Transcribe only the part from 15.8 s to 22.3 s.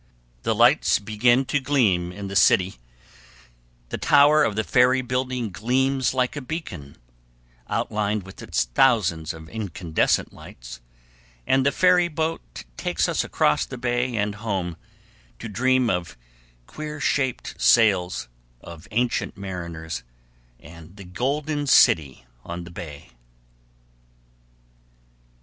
of queer shaped sails, of ancient mariners, and the "Golden City"